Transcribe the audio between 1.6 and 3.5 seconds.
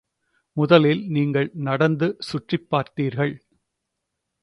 நடந்து சுற்றிப் பார்த்தீர்கள்.